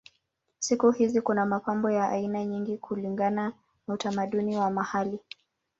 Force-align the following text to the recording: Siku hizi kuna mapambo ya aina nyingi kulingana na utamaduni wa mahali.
Siku 0.59 0.91
hizi 0.91 1.21
kuna 1.21 1.45
mapambo 1.45 1.91
ya 1.91 2.09
aina 2.09 2.45
nyingi 2.45 2.77
kulingana 2.77 3.53
na 3.87 3.93
utamaduni 3.93 4.57
wa 4.57 4.69
mahali. 4.71 5.19